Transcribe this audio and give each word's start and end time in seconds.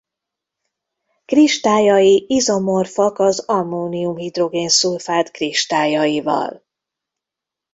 Kristályai 1.25 2.25
izomorfak 2.27 3.19
az 3.19 3.39
ammónium-hidrogénszulfát 3.39 5.31
kristályaival. 5.31 6.63